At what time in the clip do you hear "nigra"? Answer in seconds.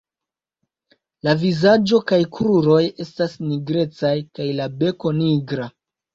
5.21-5.71